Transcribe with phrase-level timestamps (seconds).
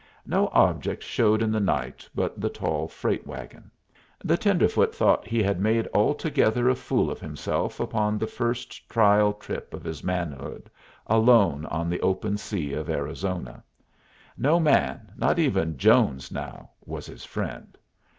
[0.25, 3.69] No object showed in the night but the tall freight wagon.
[4.25, 9.31] The tenderfoot thought he had made altogether a fool of himself upon the first trial
[9.31, 10.71] trip of his manhood,
[11.05, 13.63] alone on the open sea of Arizona.
[14.35, 17.77] No man, not even Jones now, was his friend.